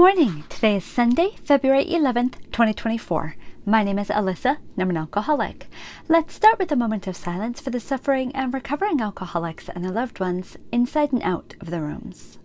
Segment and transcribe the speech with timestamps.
[0.00, 0.44] morning.
[0.48, 3.36] Today is Sunday, February 11th, 2024.
[3.66, 5.66] My name is Alyssa, I'm an alcoholic.
[6.08, 9.92] Let's start with a moment of silence for the suffering and recovering alcoholics and their
[9.92, 12.38] loved ones inside and out of the rooms.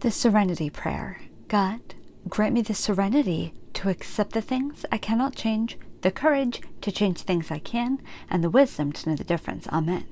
[0.00, 1.80] The Serenity Prayer God,
[2.28, 7.22] grant me the serenity to accept the things I cannot change the courage to change
[7.22, 8.00] things I can,
[8.30, 9.66] and the wisdom to know the difference.
[9.66, 10.04] Amen.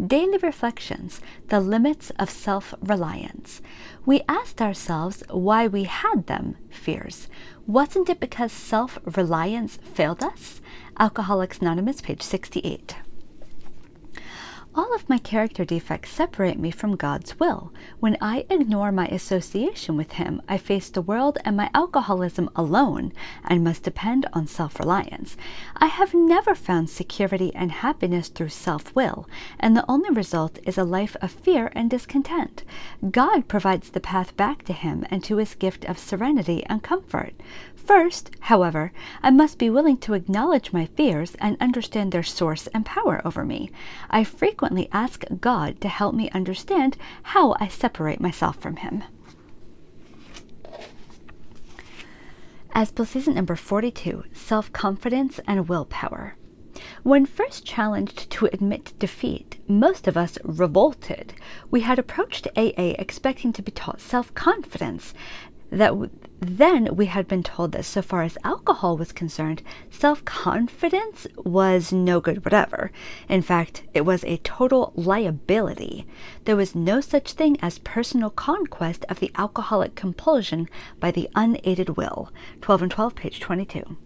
[0.00, 3.60] Daily reflections, the limits of self reliance.
[4.06, 7.26] We asked ourselves why we had them, fears.
[7.66, 10.60] Wasn't it because self reliance failed us?
[11.00, 12.94] Alcoholics Anonymous, page 68.
[14.72, 17.72] All of my character defects separate me from God's will.
[18.00, 23.12] When I ignore my association with Him, I face the world and my alcoholism alone
[23.44, 25.36] and must depend on self reliance.
[25.76, 30.78] I have never found security and happiness through self will, and the only result is
[30.78, 32.64] a life of fear and discontent.
[33.10, 37.34] God provides the path back to Him and to His gift of serenity and comfort.
[37.74, 38.92] First, however,
[39.22, 43.44] I must be willing to acknowledge my fears and understand their source and power over
[43.44, 43.72] me.
[44.08, 49.04] I frequently ask God to help me understand how I separate myself from Him.
[52.72, 56.36] As Bill Sees It number 42 Self Confidence and Willpower.
[57.02, 61.34] When first challenged to admit defeat, most of us revolted.
[61.70, 65.12] We had approached AA expecting to be taught self confidence,
[65.70, 66.10] that w-
[66.40, 71.92] then we had been told that so far as alcohol was concerned, self confidence was
[71.92, 72.90] no good whatever.
[73.28, 76.06] In fact, it was a total liability.
[76.44, 81.96] There was no such thing as personal conquest of the alcoholic compulsion by the unaided
[81.96, 82.30] will.
[82.62, 83.96] 12 and 12, page 22.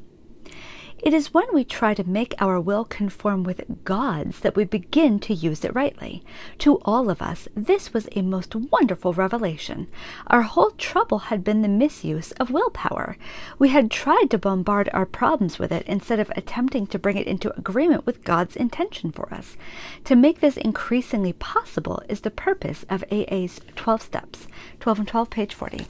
[1.04, 5.18] It is when we try to make our will conform with God's that we begin
[5.20, 6.24] to use it rightly.
[6.60, 9.86] To all of us, this was a most wonderful revelation.
[10.28, 13.18] Our whole trouble had been the misuse of willpower.
[13.58, 17.26] We had tried to bombard our problems with it instead of attempting to bring it
[17.26, 19.58] into agreement with God's intention for us.
[20.04, 24.46] To make this increasingly possible is the purpose of AA's 12 steps.
[24.80, 25.86] 12 and 12, page 40.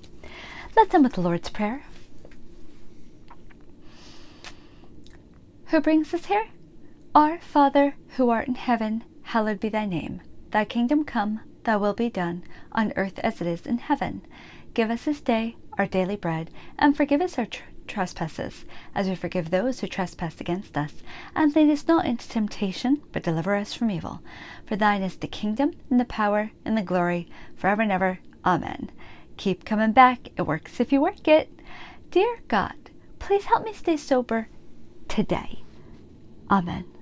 [0.76, 1.84] Let's end with the Lord's Prayer.
[5.68, 6.48] Who brings us here?
[7.14, 10.20] Our Father, who art in heaven, hallowed be thy name.
[10.50, 14.26] Thy kingdom come, thy will be done, on earth as it is in heaven.
[14.74, 19.14] Give us this day our daily bread, and forgive us our tr- trespasses, as we
[19.14, 21.02] forgive those who trespass against us.
[21.34, 24.20] And lead us not into temptation, but deliver us from evil.
[24.66, 27.26] For thine is the kingdom, and the power, and the glory,
[27.56, 28.18] forever and ever.
[28.44, 28.90] Amen.
[29.38, 30.28] Keep coming back.
[30.36, 31.50] It works if you work it.
[32.10, 32.74] Dear God,
[33.18, 34.48] please help me stay sober
[35.14, 35.62] today.
[36.50, 36.93] Amen.